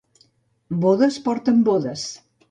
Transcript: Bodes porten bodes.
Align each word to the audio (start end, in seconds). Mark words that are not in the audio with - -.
Bodes 0.85 1.19
porten 1.27 1.59
bodes. 1.67 2.07